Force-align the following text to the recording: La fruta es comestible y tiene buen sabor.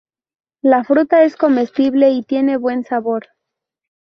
La 0.63 0.83
fruta 0.83 1.21
es 1.25 1.35
comestible 1.37 2.09
y 2.09 2.23
tiene 2.23 2.57
buen 2.57 2.83
sabor. 2.83 3.27